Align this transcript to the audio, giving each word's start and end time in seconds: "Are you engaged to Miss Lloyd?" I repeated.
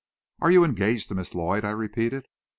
"Are 0.41 0.49
you 0.49 0.63
engaged 0.63 1.09
to 1.09 1.13
Miss 1.13 1.35
Lloyd?" 1.35 1.63
I 1.63 1.69
repeated. 1.69 2.27